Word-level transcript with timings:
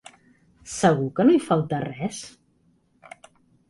Segur 0.77 1.11
que 1.21 1.27
no 1.29 1.37
hi 1.37 1.43
falta 1.51 1.85
res? 1.87 2.27